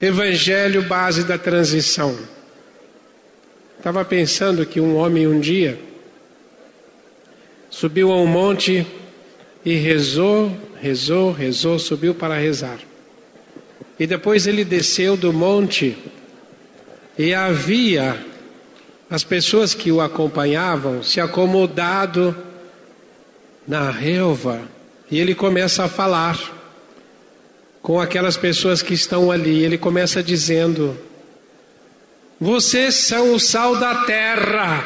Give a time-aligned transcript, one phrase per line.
[0.00, 2.16] Evangelho base da transição.
[3.76, 5.76] Estava pensando que um homem um dia
[7.68, 8.86] subiu a um monte
[9.64, 12.78] e rezou, rezou, rezou, subiu para rezar.
[13.98, 15.98] E depois ele desceu do monte
[17.18, 18.24] e havia
[19.10, 22.36] as pessoas que o acompanhavam se acomodado
[23.66, 24.62] na relva
[25.10, 26.57] e ele começa a falar
[27.88, 29.64] com aquelas pessoas que estão ali.
[29.64, 30.94] Ele começa dizendo:
[32.38, 34.84] Vocês são o sal da terra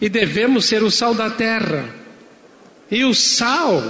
[0.00, 1.92] e devemos ser o sal da terra.
[2.88, 3.82] E o sal,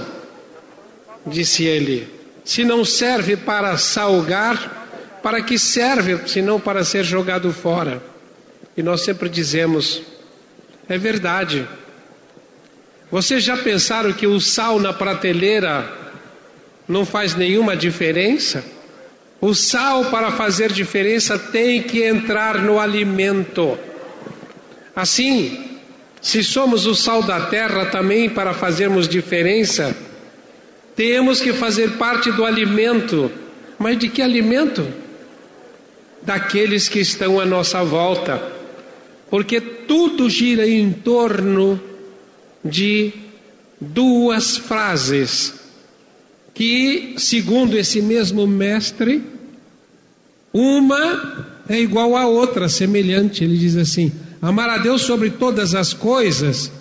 [1.27, 2.07] disse ele,
[2.43, 8.01] se não serve para salgar, para que serve se não para ser jogado fora?
[8.75, 10.01] E nós sempre dizemos:
[10.89, 11.67] é verdade.
[13.11, 16.01] Vocês já pensaram que o sal na prateleira
[16.87, 18.63] não faz nenhuma diferença?
[19.39, 23.77] O sal, para fazer diferença, tem que entrar no alimento.
[24.95, 25.79] Assim,
[26.21, 29.95] se somos o sal da terra também para fazermos diferença,
[30.95, 33.29] temos que fazer parte do alimento.
[33.77, 34.87] Mas de que alimento?
[36.21, 38.41] Daqueles que estão à nossa volta.
[39.29, 41.81] Porque tudo gira em torno
[42.63, 43.11] de
[43.81, 45.62] duas frases
[46.53, 49.23] que, segundo esse mesmo mestre,
[50.53, 53.43] uma é igual à outra, semelhante.
[53.43, 56.71] Ele diz assim: amar a Deus sobre todas as coisas.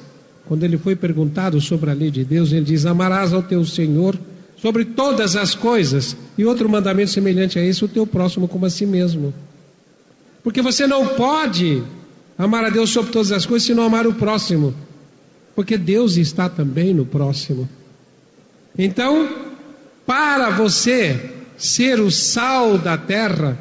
[0.44, 4.18] Quando ele foi perguntado sobre a lei de Deus, ele diz: amarás ao teu Senhor
[4.56, 6.16] sobre todas as coisas.
[6.36, 9.32] E outro mandamento semelhante a esse, o teu próximo como a si mesmo.
[10.42, 11.82] Porque você não pode
[12.36, 14.74] amar a Deus sobre todas as coisas se não amar o próximo.
[15.54, 17.68] Porque Deus está também no próximo.
[18.76, 19.28] Então,
[20.06, 23.56] para você ser o sal da terra,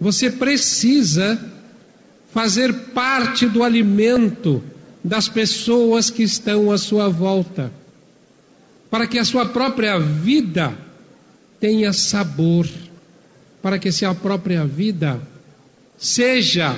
[0.00, 1.38] você precisa
[2.32, 4.62] fazer parte do alimento
[5.02, 7.72] das pessoas que estão à sua volta,
[8.90, 10.72] para que a sua própria vida
[11.58, 12.68] tenha sabor,
[13.62, 15.20] para que a sua própria vida
[15.98, 16.76] seja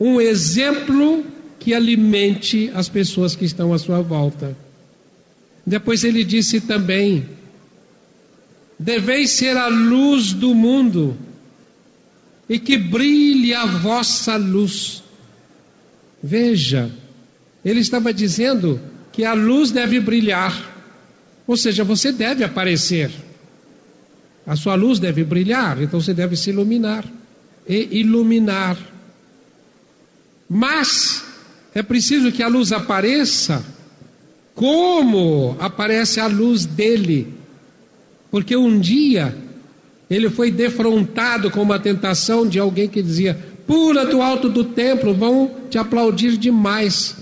[0.00, 1.24] um exemplo
[1.58, 4.56] que alimente as pessoas que estão à sua volta.
[5.66, 7.28] Depois ele disse também
[8.78, 11.16] deveis ser a luz do mundo,
[12.48, 15.02] e que brilhe a vossa luz.
[16.22, 16.90] Veja,
[17.64, 18.80] ele estava dizendo
[19.12, 20.54] que a luz deve brilhar,
[21.46, 23.10] ou seja, você deve aparecer.
[24.46, 27.04] A sua luz deve brilhar, então você deve se iluminar
[27.68, 28.78] e iluminar.
[30.48, 31.22] Mas
[31.74, 33.62] é preciso que a luz apareça
[34.54, 37.37] como aparece a luz dele
[38.30, 39.34] porque um dia
[40.10, 45.14] ele foi defrontado com uma tentação de alguém que dizia: Pula do alto do templo,
[45.14, 47.16] vão te aplaudir demais,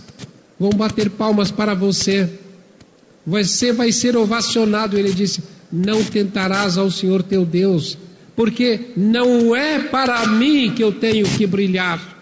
[0.58, 2.28] vão bater palmas para você,
[3.26, 4.96] você vai ser ovacionado.
[4.96, 7.98] Ele disse: Não tentarás ao Senhor teu Deus,
[8.36, 12.14] porque não é para mim que eu tenho que brilhar.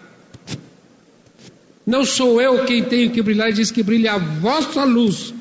[1.85, 5.31] Não sou eu quem tenho que brilhar, ele diz que brilha a vossa luz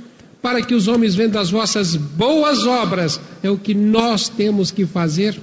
[0.44, 4.84] para que os homens vendo as vossas boas obras, é o que nós temos que
[4.84, 5.40] fazer.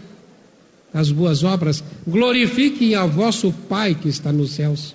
[0.93, 4.93] As boas obras, glorifiquem a vosso Pai que está nos céus.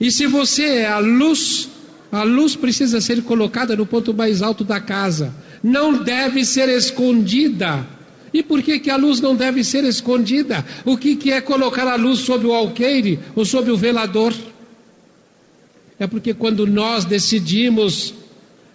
[0.00, 1.68] E se você é a luz,
[2.10, 5.32] a luz precisa ser colocada no ponto mais alto da casa,
[5.62, 7.86] não deve ser escondida.
[8.34, 10.66] E por que, que a luz não deve ser escondida?
[10.84, 14.34] O que, que é colocar a luz sob o alqueire ou sob o velador?
[15.96, 18.14] É porque quando nós decidimos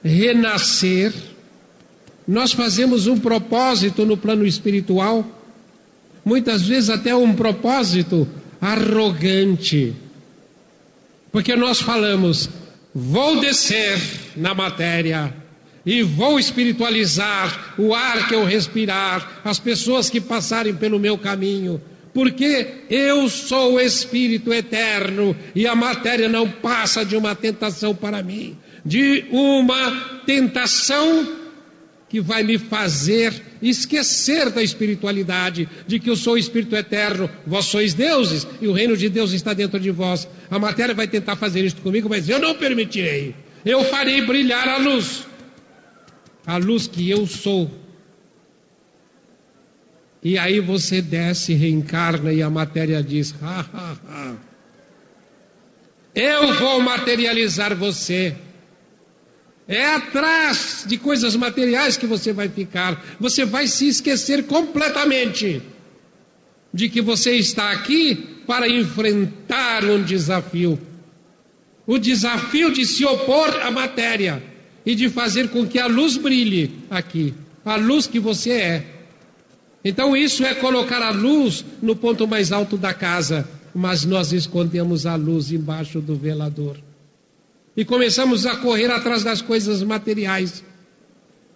[0.03, 1.13] renascer,
[2.27, 5.25] nós fazemos um propósito no plano espiritual,
[6.25, 8.27] muitas vezes até um propósito
[8.59, 9.93] arrogante,
[11.31, 12.49] porque nós falamos,
[12.93, 13.99] vou descer
[14.35, 15.33] na matéria
[15.85, 21.81] e vou espiritualizar o ar que eu respirar, as pessoas que passarem pelo meu caminho,
[22.13, 28.21] porque eu sou o Espírito eterno e a matéria não passa de uma tentação para
[28.21, 31.35] mim de uma tentação
[32.07, 37.65] que vai me fazer esquecer da espiritualidade, de que eu sou o Espírito eterno, vós
[37.65, 40.25] sois deuses e o reino de Deus está dentro de vós.
[40.49, 43.35] A matéria vai tentar fazer isso comigo, mas eu não permitirei.
[43.65, 45.27] Eu farei brilhar a luz,
[46.45, 47.69] a luz que eu sou.
[50.23, 54.35] E aí você desce, reencarna e a matéria diz: ha, ha, ha.
[56.15, 58.33] Eu vou materializar você.
[59.67, 63.03] É atrás de coisas materiais que você vai ficar.
[63.19, 65.61] Você vai se esquecer completamente
[66.73, 68.15] de que você está aqui
[68.47, 70.79] para enfrentar um desafio.
[71.85, 74.41] O desafio de se opor à matéria
[74.85, 77.33] e de fazer com que a luz brilhe aqui,
[77.65, 78.85] a luz que você é.
[79.83, 85.05] Então, isso é colocar a luz no ponto mais alto da casa, mas nós escondemos
[85.05, 86.77] a luz embaixo do velador
[87.77, 90.63] e começamos a correr atrás das coisas materiais.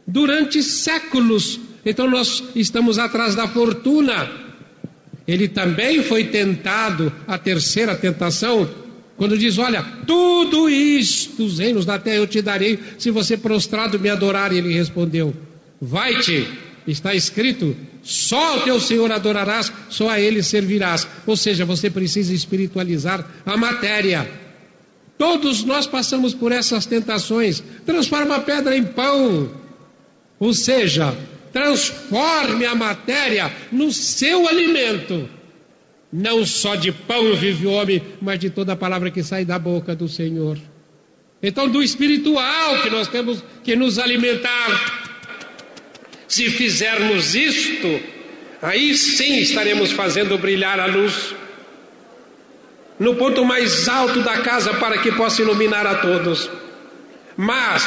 [0.05, 4.29] Durante séculos, então nós estamos atrás da fortuna.
[5.27, 8.69] Ele também foi tentado, a terceira tentação,
[9.17, 13.99] quando diz: Olha, tudo isto, os reinos da terra eu te darei, se você prostrado
[13.99, 14.53] me adorar.
[14.53, 15.33] E ele respondeu:
[15.79, 16.47] Vai-te,
[16.87, 21.07] está escrito, só o teu Senhor adorarás, só a ele servirás.
[21.25, 24.40] Ou seja, você precisa espiritualizar a matéria.
[25.21, 27.63] Todos nós passamos por essas tentações.
[27.85, 29.51] Transforma a pedra em pão.
[30.39, 31.15] Ou seja,
[31.53, 35.29] transforme a matéria no seu alimento.
[36.11, 39.59] Não só de pão vive o homem, mas de toda a palavra que sai da
[39.59, 40.57] boca do Senhor.
[41.43, 45.21] Então, do espiritual que nós temos que nos alimentar.
[46.27, 48.01] Se fizermos isto,
[48.59, 51.35] aí sim estaremos fazendo brilhar a luz
[53.01, 56.47] no ponto mais alto da casa para que possa iluminar a todos.
[57.35, 57.83] Mas,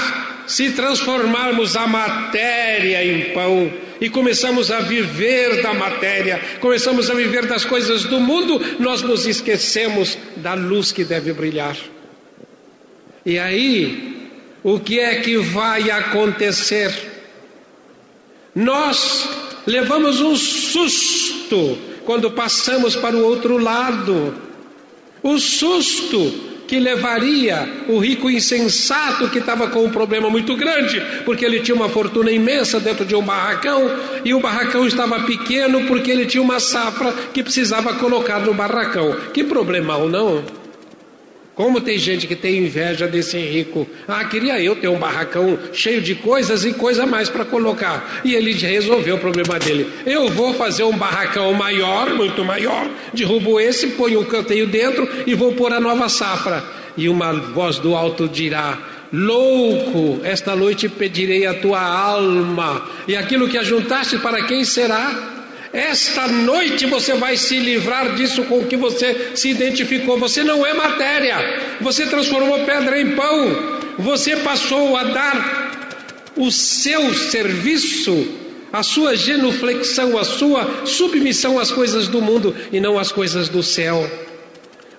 [0.48, 7.46] se transformarmos a matéria em pão e começamos a viver da matéria, começamos a viver
[7.46, 11.76] das coisas do mundo, nós nos esquecemos da luz que deve brilhar.
[13.24, 14.30] E aí,
[14.64, 16.92] o que é que vai acontecer?
[18.52, 19.28] Nós
[19.64, 24.53] levamos um susto quando passamos para o outro lado.
[25.24, 31.46] O susto que levaria o rico insensato que estava com um problema muito grande, porque
[31.46, 33.90] ele tinha uma fortuna imensa dentro de um barracão
[34.22, 39.16] e o barracão estava pequeno porque ele tinha uma safra que precisava colocar no barracão.
[39.32, 40.44] Que problemão, não?
[41.54, 43.86] Como tem gente que tem inveja desse rico.
[44.08, 48.22] Ah, queria eu ter um barracão cheio de coisas e coisa mais para colocar.
[48.24, 49.88] E ele resolveu o problema dele.
[50.04, 55.34] Eu vou fazer um barracão maior, muito maior, derrubo esse, ponho um canteio dentro e
[55.34, 56.64] vou pôr a nova safra.
[56.96, 58.78] E uma voz do alto dirá:
[59.12, 65.43] Louco, esta noite pedirei a tua alma, e aquilo que ajuntaste para quem será?
[65.74, 70.16] Esta noite você vai se livrar disso com que você se identificou.
[70.18, 71.36] Você não é matéria,
[71.80, 78.24] você transformou pedra em pão, você passou a dar o seu serviço,
[78.72, 83.60] a sua genuflexão, a sua submissão às coisas do mundo e não às coisas do
[83.60, 84.08] céu.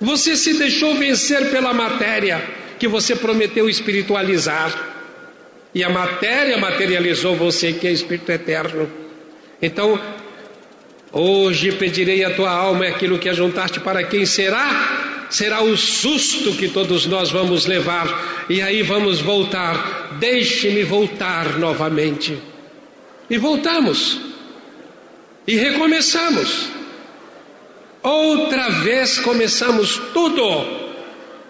[0.02, 2.44] Você se deixou vencer pela matéria
[2.78, 4.94] que você prometeu espiritualizar.
[5.74, 8.90] E a matéria materializou você, que é Espírito eterno.
[9.62, 10.00] Então,
[11.18, 15.28] Hoje pedirei a tua alma aquilo que ajuntaste para quem será?
[15.30, 20.18] Será o susto que todos nós vamos levar, e aí vamos voltar.
[20.20, 22.38] Deixe-me voltar novamente.
[23.30, 24.20] E voltamos,
[25.48, 26.68] e recomeçamos.
[28.04, 30.85] Outra vez começamos tudo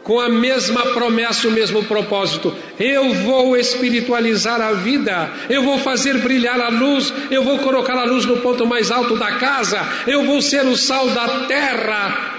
[0.05, 2.55] com a mesma promessa, o mesmo propósito.
[2.79, 8.05] Eu vou espiritualizar a vida, eu vou fazer brilhar a luz, eu vou colocar a
[8.05, 12.33] luz no ponto mais alto da casa, eu vou ser o sal da terra.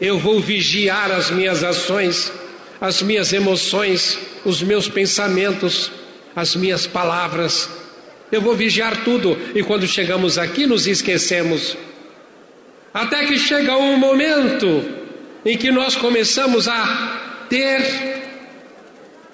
[0.00, 2.32] Eu vou vigiar as minhas ações,
[2.80, 5.92] as minhas emoções, os meus pensamentos,
[6.34, 7.68] as minhas palavras.
[8.32, 11.76] Eu vou vigiar tudo e quando chegamos aqui nos esquecemos.
[12.94, 15.01] Até que chega um momento
[15.44, 18.22] em que nós começamos a ter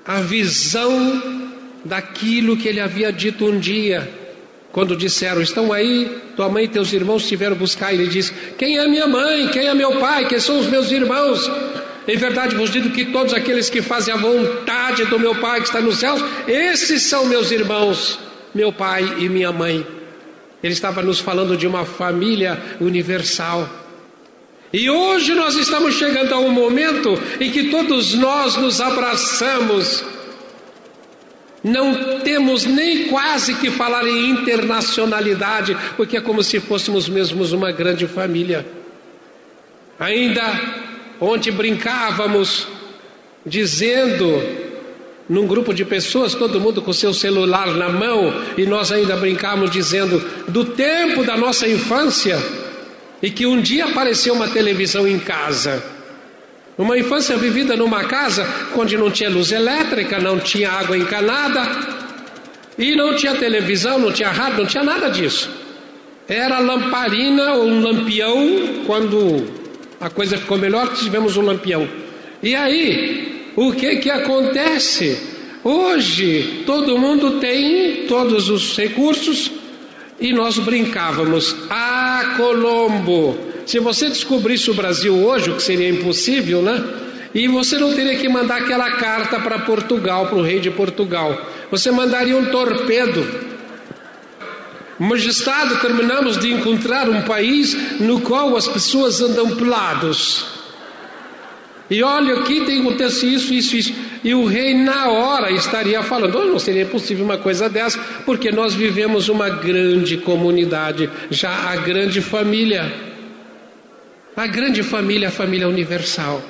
[0.05, 1.39] a visão
[1.85, 4.09] daquilo que ele havia dito um dia,
[4.73, 7.93] quando disseram: Estão aí, tua mãe e teus irmãos estiveram buscar.
[7.93, 9.49] Ele diz: Quem é minha mãe?
[9.49, 10.27] Quem é meu pai?
[10.27, 11.51] Quem são os meus irmãos?
[12.09, 15.67] Em verdade vos digo que todos aqueles que fazem a vontade do meu Pai que
[15.67, 18.19] está nos céus, esses são meus irmãos,
[18.55, 19.87] meu pai e minha mãe.
[20.63, 23.69] Ele estava nos falando de uma família universal.
[24.73, 30.05] E hoje nós estamos chegando a um momento em que todos nós nos abraçamos.
[31.65, 37.73] Não temos nem quase que falar em internacionalidade, porque é como se fôssemos mesmos uma
[37.73, 38.67] grande família.
[39.99, 40.43] Ainda
[41.19, 42.69] ontem brincávamos
[43.45, 44.69] dizendo
[45.29, 49.71] num grupo de pessoas, todo mundo com seu celular na mão, e nós ainda brincávamos
[49.71, 52.39] dizendo do tempo da nossa infância
[53.23, 55.83] e que um dia apareceu uma televisão em casa.
[56.77, 58.47] Uma infância vivida numa casa
[58.77, 61.63] onde não tinha luz elétrica, não tinha água encanada
[62.79, 65.51] e não tinha televisão, não tinha rádio, não tinha nada disso.
[66.29, 69.45] Era lamparina ou um lampião, quando
[70.01, 71.89] a coisa ficou melhor, tivemos um lampião.
[72.41, 75.19] E aí, o que que acontece?
[75.65, 79.51] Hoje todo mundo tem todos os recursos
[80.21, 81.55] e nós brincávamos.
[81.71, 83.39] Ah, Colombo!
[83.67, 86.83] Se você descobrisse o Brasil hoje, o que seria impossível, né?
[87.35, 91.39] E você não teria que mandar aquela carta para Portugal, para o rei de Portugal.
[91.71, 93.27] Você mandaria um torpedo.
[94.99, 100.58] Majestade, terminamos de encontrar um país no qual as pessoas andam pelados.
[101.91, 103.95] E olha aqui tem acontece isso, isso, isso.
[104.23, 108.51] E o rei na hora estaria falando, oh, não seria possível uma coisa dessa, porque
[108.51, 112.93] nós vivemos uma grande comunidade, já a grande família.
[114.37, 116.43] A grande família, a família universal.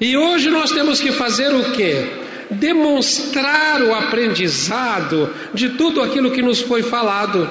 [0.00, 2.06] E hoje nós temos que fazer o quê?
[2.50, 7.48] Demonstrar o aprendizado de tudo aquilo que nos foi falado.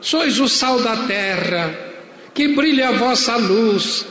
[0.00, 1.74] Sois o sal da terra,
[2.32, 4.06] que brilha a vossa luz.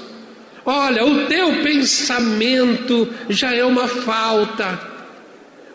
[0.72, 4.80] Olha, o teu pensamento já é uma falta.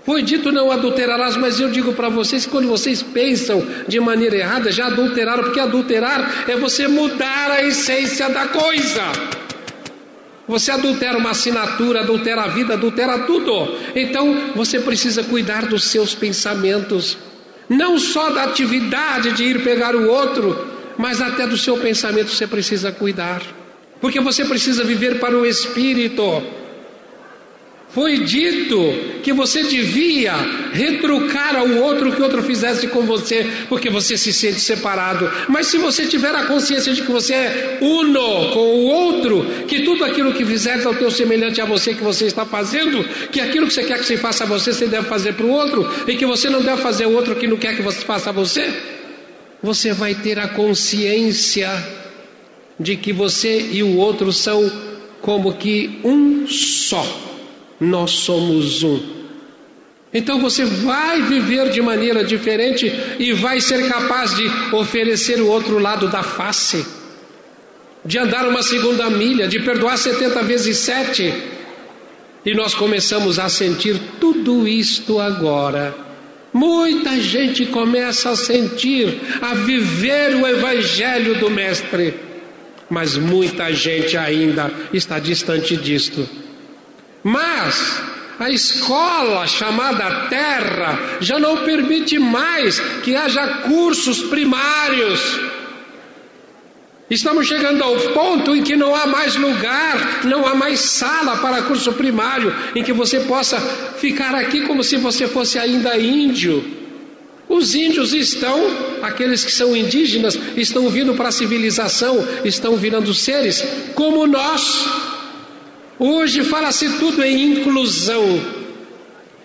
[0.05, 4.37] Foi dito não adulterarás, mas eu digo para vocês que quando vocês pensam de maneira
[4.37, 9.03] errada, já adulteraram, porque adulterar é você mudar a essência da coisa.
[10.47, 13.77] Você adultera uma assinatura, adultera a vida, adultera tudo.
[13.97, 17.19] Então você precisa cuidar dos seus pensamentos,
[17.69, 22.47] não só da atividade de ir pegar o outro, mas até do seu pensamento você
[22.47, 23.43] precisa cuidar,
[24.05, 26.43] porque você precisa viver para o espírito.
[27.89, 28.77] Foi dito
[29.23, 30.35] que você devia
[30.75, 35.33] retrucar ao outro que o outro fizesse com você, porque você se sente separado.
[35.49, 39.85] Mas se você tiver a consciência de que você é uno com o outro, que
[39.85, 43.67] tudo aquilo que fizeres ao teu semelhante a você que você está fazendo, que aquilo
[43.69, 46.15] que você quer que você faça a você, você deve fazer para o outro, e
[46.15, 48.71] que você não deve fazer o outro que não quer que você faça a você,
[49.63, 52.04] você vai ter a consciência
[52.79, 54.71] de que você e o outro são
[55.21, 57.05] como que um só
[57.81, 59.01] nós somos um.
[60.13, 65.79] Então você vai viver de maneira diferente e vai ser capaz de oferecer o outro
[65.79, 66.87] lado da face,
[68.05, 71.35] de andar uma segunda milha, de perdoar 70 vezes sete.
[72.47, 75.97] E nós começamos a sentir tudo isto agora.
[76.53, 82.15] Muita gente começa a sentir, a viver o Evangelho do Mestre,
[82.95, 86.29] mas muita gente ainda está distante disto.
[87.25, 88.01] Mas
[88.39, 95.41] a escola chamada Terra já não permite mais que haja cursos primários.
[97.11, 101.63] Estamos chegando ao ponto em que não há mais lugar, não há mais sala para
[101.63, 103.59] curso primário, em que você possa
[103.97, 106.84] ficar aqui como se você fosse ainda índio.
[107.49, 108.59] Os índios estão,
[109.03, 113.63] aqueles que são indígenas, estão vindo para a civilização, estão virando seres
[113.95, 114.85] como nós,
[115.99, 118.41] Hoje fala-se tudo em inclusão,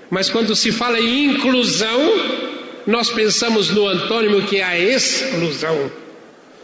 [0.09, 1.99] mas quando se fala em inclusão,
[2.87, 5.91] nós pensamos no antônimo que é a exclusão.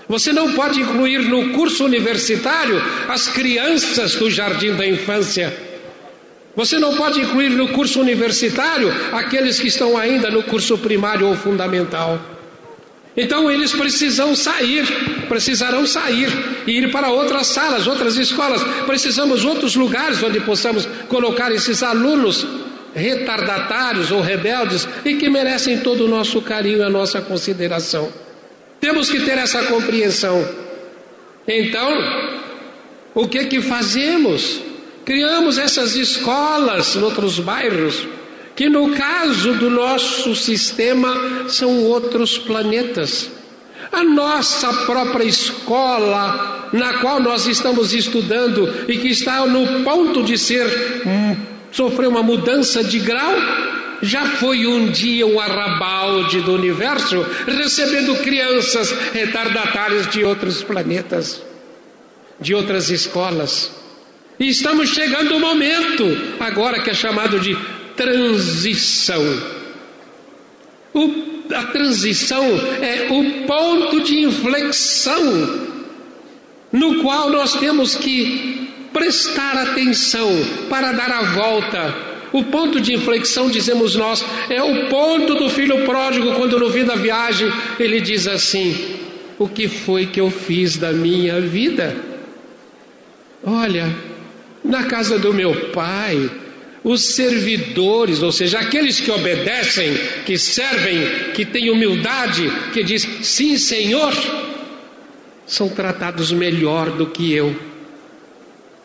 [0.08, 5.56] Você não pode incluir no curso universitário as crianças do jardim da infância.
[6.56, 11.36] Você não pode incluir no curso universitário aqueles que estão ainda no curso primário ou
[11.36, 12.20] fundamental.
[13.18, 14.86] Então eles precisam sair,
[15.28, 16.30] precisarão sair
[16.68, 18.62] e ir para outras salas, outras escolas.
[18.86, 22.46] Precisamos outros lugares onde possamos colocar esses alunos
[22.94, 28.12] retardatários ou rebeldes e que merecem todo o nosso carinho e a nossa consideração.
[28.80, 30.48] Temos que ter essa compreensão.
[31.48, 31.92] Então,
[33.14, 34.62] o que que fazemos?
[35.06, 38.08] Criamos essas escolas em outros bairros
[38.56, 43.30] que no caso do nosso sistema são outros planetas.
[43.92, 50.38] A nossa própria escola, na qual nós estamos estudando e que está no ponto de
[50.38, 50.66] ser
[51.06, 51.36] hum,
[51.72, 53.34] sofrer uma mudança de grau,
[54.02, 61.42] já foi um dia um arrabalde do universo, recebendo crianças retardatárias de outros planetas,
[62.40, 63.85] de outras escolas.
[64.40, 66.04] E estamos chegando ao momento,
[66.40, 67.58] agora que é chamado de
[67.96, 69.24] transição.
[70.94, 72.44] O, a transição
[72.82, 75.76] é o ponto de inflexão
[76.72, 80.30] no qual nós temos que prestar atenção
[80.70, 82.16] para dar a volta.
[82.34, 86.84] O ponto de inflexão, dizemos nós, é o ponto do filho pródigo, quando no fim
[86.84, 87.50] da viagem
[87.80, 88.76] ele diz assim:
[89.40, 91.96] O que foi que eu fiz da minha vida?
[93.42, 93.96] Olha,
[94.66, 96.30] Na casa do meu pai,
[96.84, 99.94] os servidores, ou seja, aqueles que obedecem,
[100.26, 104.14] que servem, que têm humildade, que diz sim, Senhor,
[105.46, 107.56] são tratados melhor do que eu.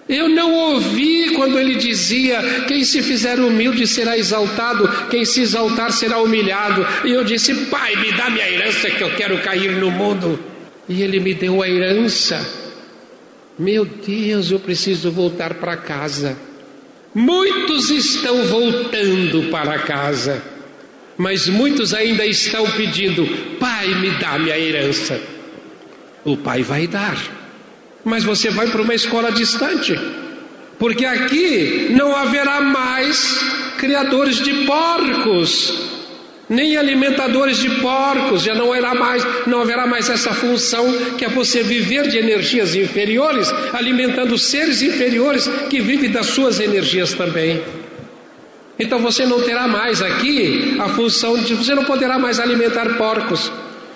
[0.09, 5.93] Eu não ouvi quando ele dizia: quem se fizer humilde será exaltado, quem se exaltar
[5.93, 6.85] será humilhado.
[7.05, 10.39] E eu disse: Pai, me dá minha herança que eu quero cair no mundo.
[10.89, 12.45] E ele me deu a herança.
[13.61, 16.37] Meu Deus, eu preciso voltar para casa.
[17.15, 20.43] Muitos estão voltando para casa,
[21.17, 23.25] mas muitos ainda estão pedindo:
[23.61, 25.21] Pai, me dá minha herança.
[26.25, 27.17] O Pai vai dar
[28.05, 29.99] mas você vai para uma escola distante,
[30.79, 33.41] porque aqui não haverá mais
[33.79, 36.00] criadores de porcos,
[36.51, 41.29] nem alimentadores de porcos, já não haverá mais, não haverá mais essa função que é
[41.29, 47.63] você viver de energias inferiores, alimentando seres inferiores que vivem das suas energias também.
[48.81, 53.53] Então você não terá mais aqui a função de você não poderá mais alimentar porcos.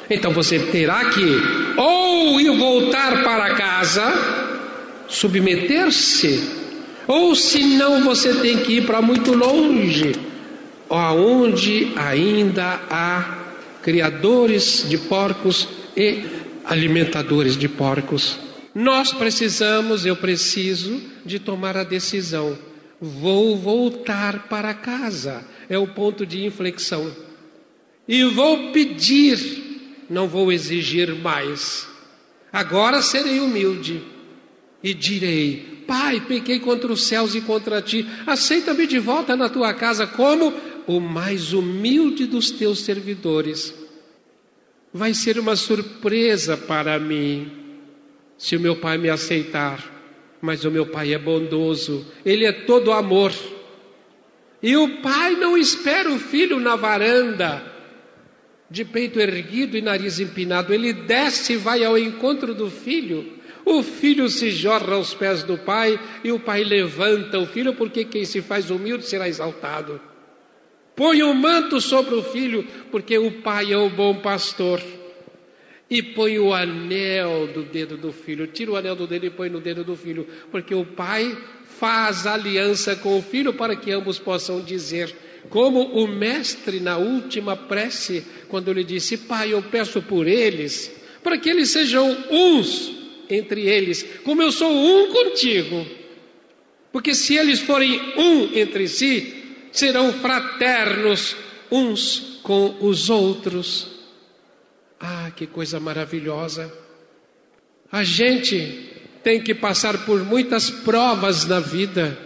[0.09, 1.43] Então você terá que
[1.77, 4.13] ou ir voltar para casa,
[5.09, 6.41] submeter-se,
[7.09, 10.13] ou se não você tem que ir para muito longe,
[10.89, 13.45] aonde ainda há
[13.83, 16.25] criadores de porcos e
[16.65, 18.39] alimentadores de porcos.
[18.75, 22.59] Nós precisamos, eu preciso de tomar a decisão.
[23.01, 27.11] Vou voltar para casa, é o ponto de inflexão.
[28.09, 29.65] E vou pedir
[30.09, 31.87] não vou exigir mais.
[32.53, 34.03] Agora serei humilde
[34.83, 39.73] e direi: Pai, pequei contra os céus e contra ti, aceita-me de volta na tua
[39.75, 40.53] casa como
[40.87, 43.75] o mais humilde dos teus servidores.
[44.93, 47.51] Vai ser uma surpresa para mim
[48.37, 49.83] se o meu pai me aceitar,
[50.41, 53.33] mas o meu pai é bondoso, ele é todo amor.
[54.63, 57.63] E o pai não espera o filho na varanda,
[58.71, 63.35] de peito erguido e nariz empinado, ele desce e vai ao encontro do filho.
[63.65, 68.05] O filho se jorra aos pés do pai e o pai levanta o filho, porque
[68.05, 70.01] quem se faz humilde será exaltado.
[70.97, 74.81] Põe o um manto sobre o filho, porque o pai é o bom pastor.
[75.91, 79.51] E põe o anel do dedo do filho, tira o anel do dedo e põe
[79.51, 81.37] no dedo do filho, porque o pai
[81.79, 85.15] faz aliança com o filho para que ambos possam dizer:
[85.51, 90.91] como o mestre na última prece, quando lhe disse: Pai, eu peço por eles,
[91.23, 92.93] para que eles sejam uns
[93.29, 95.87] entre eles, como eu sou um contigo.
[96.93, 99.44] Porque se eles forem um entre si,
[99.75, 101.37] serão fraternos
[101.71, 103.87] uns com os outros.
[104.99, 106.73] Ah, que coisa maravilhosa!
[107.93, 108.91] A gente
[109.23, 112.19] tem que passar por muitas provas na vida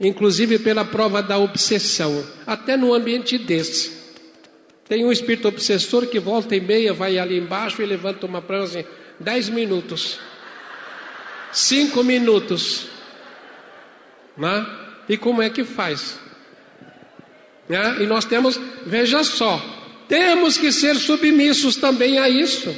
[0.00, 4.00] inclusive pela prova da obsessão, até no ambiente desse.
[4.88, 8.64] Tem um espírito obsessor que volta e meia vai ali embaixo e levanta uma prova
[8.64, 8.84] assim,
[9.20, 10.18] dez minutos,
[11.52, 12.86] cinco minutos,
[14.36, 14.66] né?
[15.08, 16.18] E como é que faz?
[17.70, 18.02] Né?
[18.02, 19.64] E nós temos, veja só,
[20.08, 22.74] temos que ser submissos também a isso.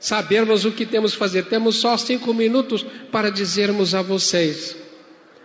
[0.00, 1.44] Sabermos o que temos que fazer.
[1.44, 4.76] Temos só cinco minutos para dizermos a vocês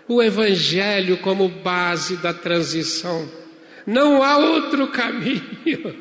[0.07, 3.29] o Evangelho como base da transição.
[3.85, 5.95] Não há outro caminho.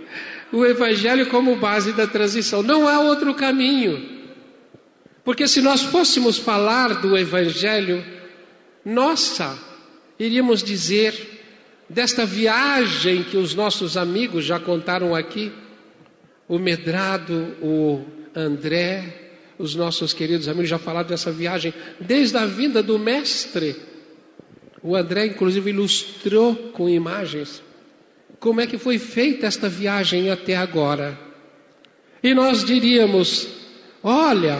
[0.50, 2.62] O Evangelho como base da transição.
[2.62, 4.22] Não há outro caminho.
[5.24, 8.04] Porque se nós fôssemos falar do Evangelho,
[8.84, 9.58] nossa,
[10.18, 11.31] iríamos dizer
[11.92, 15.52] desta viagem que os nossos amigos já contaram aqui,
[16.48, 22.82] o Medrado, o André, os nossos queridos amigos já falaram dessa viagem, desde a vinda
[22.82, 23.76] do Mestre
[24.82, 27.62] o André, inclusive, ilustrou com imagens
[28.40, 31.16] como é que foi feita esta viagem até agora.
[32.20, 33.46] E nós diríamos:
[34.02, 34.58] olha,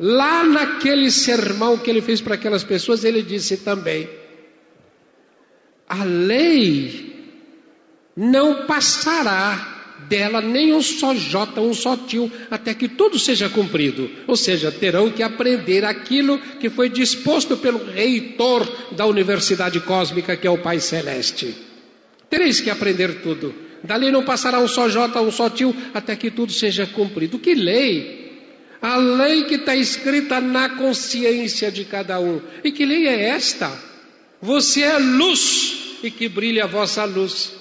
[0.00, 4.08] lá naquele sermão que ele fez para aquelas pessoas, ele disse também:
[5.88, 7.14] a lei
[8.16, 9.74] não passará
[10.08, 14.10] dela nem um só jota, um só tio, até que tudo seja cumprido.
[14.26, 20.46] Ou seja, terão que aprender aquilo que foi disposto pelo reitor da universidade cósmica, que
[20.46, 21.54] é o Pai Celeste.
[22.28, 23.54] Tereis que aprender tudo.
[23.82, 27.38] Dali não passará um só jota, um só tio, até que tudo seja cumprido.
[27.38, 28.26] Que lei?
[28.82, 32.40] A lei que está escrita na consciência de cada um.
[32.62, 33.70] E que lei é esta?
[34.40, 37.52] Você é luz e que brilhe a vossa luz.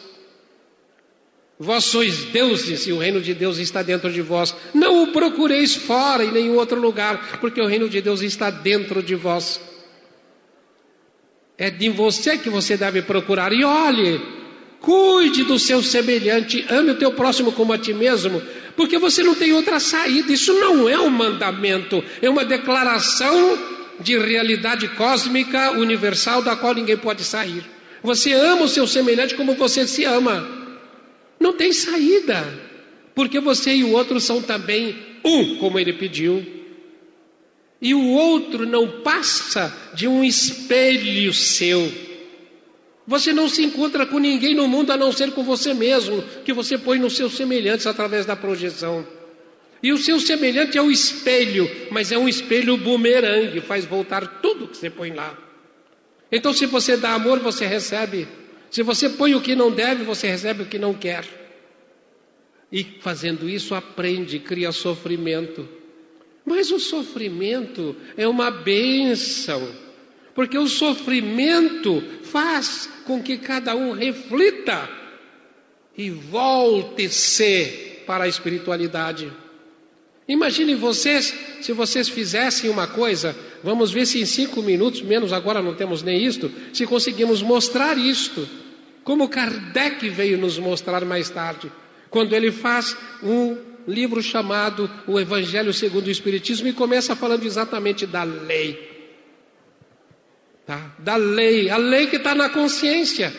[1.58, 4.54] Vós sois deuses e o reino de Deus está dentro de vós.
[4.74, 9.02] Não o procureis fora em nenhum outro lugar, porque o reino de Deus está dentro
[9.02, 9.62] de vós.
[11.58, 13.54] É de você que você deve procurar.
[13.54, 14.22] E olhe,
[14.82, 18.42] cuide do seu semelhante, ame o teu próximo como a ti mesmo,
[18.76, 20.34] porque você não tem outra saída.
[20.34, 23.58] Isso não é um mandamento, é uma declaração
[24.02, 27.75] de realidade cósmica universal da qual ninguém pode sair.
[28.06, 30.48] Você ama o seu semelhante como você se ama.
[31.40, 32.46] Não tem saída,
[33.16, 36.46] porque você e o outro são também um, como ele pediu.
[37.82, 41.92] E o outro não passa de um espelho seu.
[43.08, 46.54] Você não se encontra com ninguém no mundo a não ser com você mesmo, que
[46.54, 49.06] você põe nos seus semelhantes através da projeção.
[49.82, 54.68] E o seu semelhante é o espelho, mas é um espelho bumerangue, faz voltar tudo
[54.68, 55.45] que você põe lá.
[56.32, 58.28] Então, se você dá amor, você recebe.
[58.70, 61.26] Se você põe o que não deve, você recebe o que não quer.
[62.72, 65.68] E fazendo isso, aprende, cria sofrimento.
[66.46, 69.68] Mas o sofrimento é uma bênção,
[70.34, 74.90] porque o sofrimento faz com que cada um reflita
[75.98, 79.32] e volte-se para a espiritualidade.
[80.28, 85.62] Imaginem vocês, se vocês fizessem uma coisa, vamos ver se em cinco minutos, menos agora
[85.62, 88.48] não temos nem isto, se conseguimos mostrar isto,
[89.04, 91.72] como Kardec veio nos mostrar mais tarde,
[92.10, 93.56] quando ele faz um
[93.88, 98.96] livro chamado O Evangelho segundo o Espiritismo e começa falando exatamente da lei.
[100.66, 100.96] Tá?
[100.98, 103.32] Da lei, a lei que está na consciência.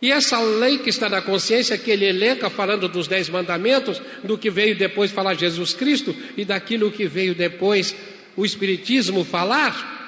[0.00, 4.38] E essa lei que está na consciência, que ele elenca falando dos dez mandamentos, do
[4.38, 7.96] que veio depois falar Jesus Cristo e daquilo que veio depois
[8.36, 9.98] o Espiritismo falar,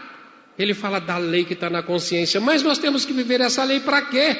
[0.57, 2.41] ele fala da lei que está na consciência.
[2.41, 4.37] Mas nós temos que viver essa lei para quê?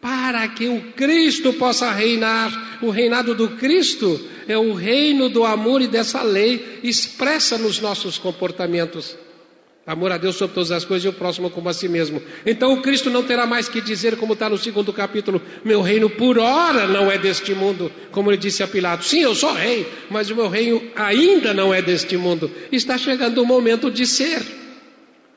[0.00, 2.78] Para que o Cristo possa reinar.
[2.80, 8.16] O reinado do Cristo é o reino do amor e dessa lei expressa nos nossos
[8.16, 9.16] comportamentos.
[9.86, 12.22] Amor a Deus sobre todas as coisas e o próximo como a si mesmo.
[12.46, 16.08] Então o Cristo não terá mais que dizer, como está no segundo capítulo: Meu reino
[16.08, 17.92] por hora não é deste mundo.
[18.10, 21.72] Como ele disse a Pilatos: Sim, eu sou rei, mas o meu reino ainda não
[21.72, 22.50] é deste mundo.
[22.72, 24.42] Está chegando o momento de ser.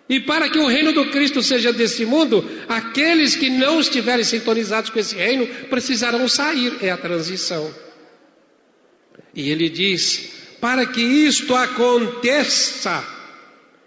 [0.08, 4.90] E para que o reino do Cristo seja deste mundo, aqueles que não estiverem sintonizados
[4.90, 6.74] com esse reino precisarão sair.
[6.82, 7.70] É a transição.
[9.36, 10.30] E ele diz:
[10.62, 13.17] Para que isto aconteça,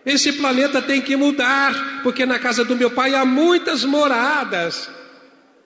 [0.05, 4.91] esse planeta tem que mudar, porque na casa do meu pai há muitas moradas.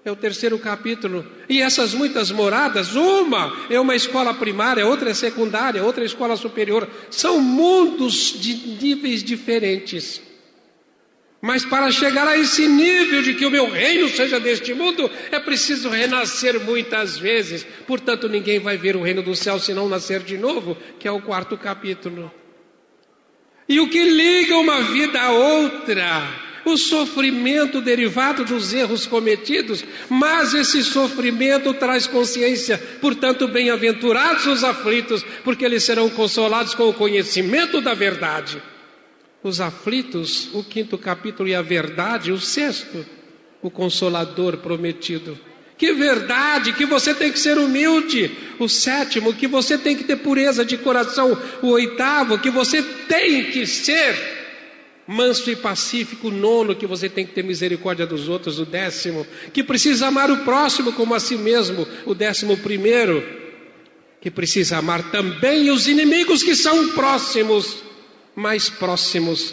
[0.05, 1.25] É o terceiro capítulo.
[1.49, 6.37] E essas muitas moradas, uma é uma escola primária, outra é secundária, outra é escola
[6.37, 6.87] superior.
[7.11, 10.21] São mundos de níveis diferentes.
[11.41, 15.39] Mas para chegar a esse nível de que o meu reino seja deste mundo, é
[15.39, 17.67] preciso renascer muitas vezes.
[17.87, 21.13] Portanto, ninguém vai ver o reino do céu se não nascer de novo, que é
[21.13, 22.33] o quarto capítulo.
[23.69, 26.45] E o que liga uma vida a outra?
[26.67, 32.79] O sofrimento derivado dos erros cometidos, mas esse sofrimento traz consciência.
[33.01, 38.63] Portanto, bem-aventurados os aflitos, porque eles serão consolados com o conhecimento da verdade.
[39.43, 43.05] Os aflitos, o quinto capítulo, e a verdade, o sexto,
[43.61, 45.39] o consolador prometido.
[45.77, 48.31] Que verdade, que você tem que ser humilde.
[48.59, 51.37] O sétimo, que você tem que ter pureza de coração.
[51.63, 54.15] O oitavo, que você tem que ser
[55.07, 56.29] manso e pacífico.
[56.29, 58.61] O nono, que você tem que ter misericórdia dos outros.
[58.61, 61.87] O décimo, que precisa amar o próximo como a si mesmo.
[62.07, 63.25] O décimo primeiro,
[64.21, 67.83] que precisa amar também os inimigos que são próximos,
[68.37, 69.53] mais próximos,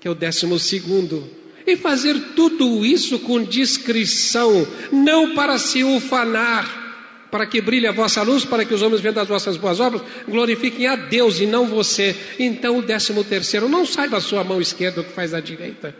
[0.00, 6.84] que é o décimo segundo e fazer tudo isso com discrição, não para se ufanar,
[7.30, 10.02] para que brilhe a vossa luz, para que os homens vendo as vossas boas obras,
[10.28, 12.16] glorifiquem a Deus e não você.
[12.38, 15.94] Então, o décimo terceiro, não saiba a sua mão esquerda o que faz a direita.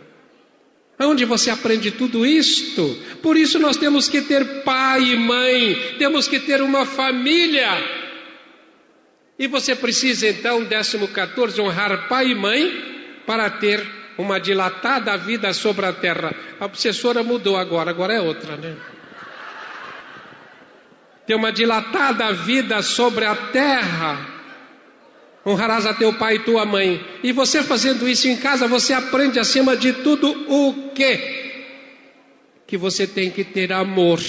[0.99, 2.97] Onde você aprende tudo isto?
[3.21, 7.69] Por isso nós temos que ter pai e mãe, temos que ter uma família.
[9.37, 15.53] E você precisa então, décimo 14, honrar pai e mãe para ter uma dilatada vida
[15.53, 16.33] sobre a terra.
[16.59, 18.75] A obsessora mudou agora, agora é outra, né?
[21.25, 24.37] Ter uma dilatada vida sobre a terra.
[25.45, 27.05] Honrarás a teu pai e tua mãe.
[27.23, 31.63] E você fazendo isso em casa, você aprende acima de tudo o quê?
[32.65, 34.19] Que você tem que ter amor.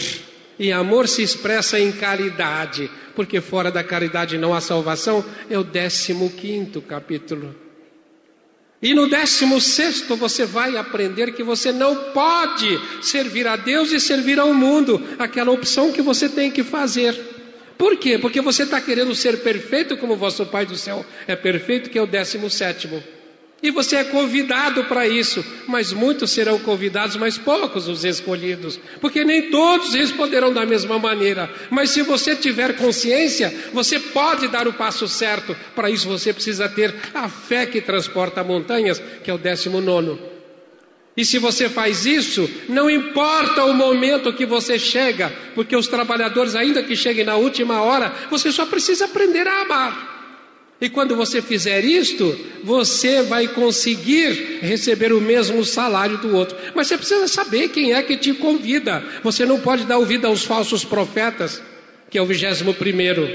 [0.58, 5.62] E amor se expressa em caridade, porque fora da caridade não há salvação, é o
[5.62, 7.67] décimo quinto capítulo.
[8.80, 13.98] E no décimo sexto você vai aprender que você não pode servir a Deus e
[13.98, 17.18] servir ao mundo, aquela opção que você tem que fazer.
[17.76, 18.18] Por quê?
[18.18, 22.02] Porque você está querendo ser perfeito como vosso Pai do céu é perfeito, que é
[22.02, 23.02] o décimo sétimo.
[23.60, 29.24] E você é convidado para isso, mas muitos serão convidados, mas poucos os escolhidos, porque
[29.24, 31.50] nem todos responderão da mesma maneira.
[31.68, 35.56] Mas se você tiver consciência, você pode dar o passo certo.
[35.74, 40.20] Para isso você precisa ter a fé que transporta montanhas, que é o décimo nono.
[41.16, 46.54] E se você faz isso, não importa o momento que você chega, porque os trabalhadores,
[46.54, 50.17] ainda que cheguem na última hora, você só precisa aprender a amar.
[50.80, 56.56] E quando você fizer isto, você vai conseguir receber o mesmo salário do outro.
[56.74, 59.02] Mas você precisa saber quem é que te convida.
[59.24, 61.60] Você não pode dar ouvido aos falsos profetas,
[62.08, 63.28] que é o vigésimo primeiro.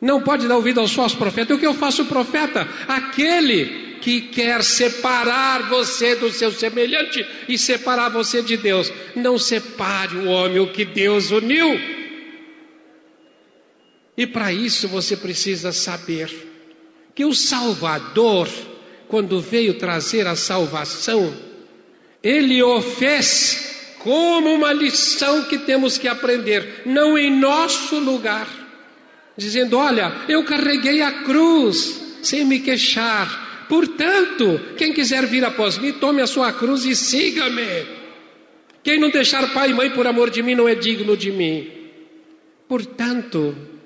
[0.00, 1.56] Não pode dar ouvido aos falsos profetas.
[1.56, 2.66] O que eu faço profeta?
[2.88, 8.92] Aquele que quer separar você do seu semelhante e separar você de Deus.
[9.14, 11.99] Não separe o homem o que Deus uniu.
[14.20, 16.30] E para isso você precisa saber
[17.14, 18.46] que o Salvador,
[19.08, 21.34] quando veio trazer a salvação,
[22.22, 28.46] ele o fez como uma lição que temos que aprender, não em nosso lugar,
[29.38, 35.92] dizendo: Olha, eu carreguei a cruz sem me queixar, portanto, quem quiser vir após mim,
[35.94, 37.86] tome a sua cruz e siga-me.
[38.82, 41.70] Quem não deixar pai e mãe por amor de mim não é digno de mim.
[42.68, 43.79] Portanto,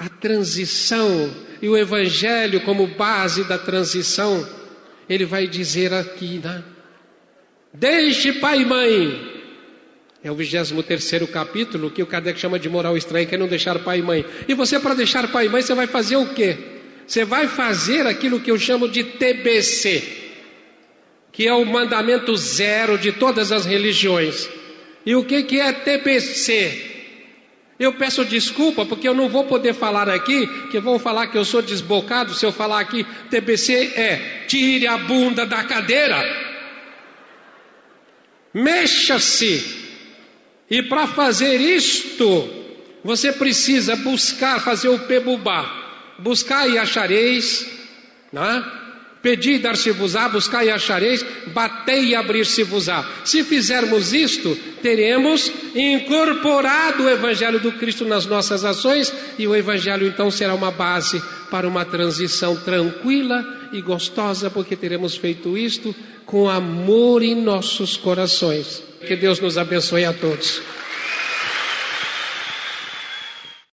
[0.00, 4.48] a transição e o Evangelho como base da transição,
[5.06, 6.64] ele vai dizer aqui, né?
[7.74, 9.30] Deixe pai e mãe.
[10.24, 13.78] É o 23 capítulo que o Kardec chama de moral estranha, que é não deixar
[13.80, 14.24] pai e mãe.
[14.48, 16.56] E você, para deixar pai e mãe, você vai fazer o quê?
[17.06, 20.02] Você vai fazer aquilo que eu chamo de TBC,
[21.30, 24.48] que é o mandamento zero de todas as religiões.
[25.04, 26.89] E o que, que é TBC?
[27.80, 31.46] Eu peço desculpa porque eu não vou poder falar aqui, que vão falar que eu
[31.46, 33.06] sou desbocado se eu falar aqui.
[33.30, 36.22] TBC é tire a bunda da cadeira,
[38.52, 39.78] mexa-se.
[40.70, 42.48] E para fazer isto,
[43.02, 45.78] você precisa buscar, fazer o pebubá.
[46.18, 47.66] Buscar e achareis,
[48.30, 48.79] né?
[49.22, 53.06] Pedi e dar-se-vos-á, buscar e achareis, batei e abrir-se-vos-á.
[53.24, 60.06] Se fizermos isto, teremos incorporado o Evangelho do Cristo nas nossas ações e o Evangelho
[60.06, 66.48] então será uma base para uma transição tranquila e gostosa, porque teremos feito isto com
[66.48, 68.82] amor em nossos corações.
[69.06, 70.62] Que Deus nos abençoe a todos.